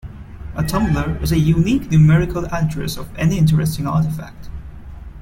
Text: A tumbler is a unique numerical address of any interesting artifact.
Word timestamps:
A 0.55 0.63
tumbler 0.63 1.19
is 1.21 1.31
a 1.31 1.37
unique 1.37 1.91
numerical 1.91 2.47
address 2.47 2.97
of 2.97 3.15
any 3.19 3.37
interesting 3.37 3.85
artifact. 3.85 4.49